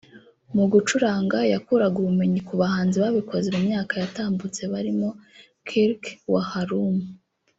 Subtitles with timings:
[0.55, 5.09] Mu gucuranga yakuraga ubumenyi ku bahanzi babikoze mu myaka yatambutse barimo
[5.67, 6.97] Kirk Whalum